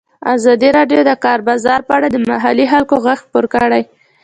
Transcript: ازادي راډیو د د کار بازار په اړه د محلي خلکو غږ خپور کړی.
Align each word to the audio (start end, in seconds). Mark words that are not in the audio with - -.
ازادي 0.35 0.69
راډیو 0.77 0.99
د 1.03 1.07
د 1.09 1.11
کار 1.25 1.39
بازار 1.49 1.79
په 1.87 1.91
اړه 1.97 2.07
د 2.09 2.17
محلي 2.29 2.65
خلکو 2.73 2.95
غږ 3.05 3.17
خپور 3.25 3.45
کړی. 3.53 3.83